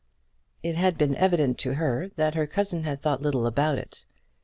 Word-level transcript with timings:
It 0.63 0.75
had 0.77 0.97
been 0.97 1.15
evident 1.15 1.59
to 1.59 1.75
her 1.75 2.09
that 2.15 2.33
her 2.33 2.47
cousin 2.47 2.81
had 2.85 3.03
thought 3.03 3.21
little 3.21 3.45
about 3.45 3.77
it. 3.77 4.03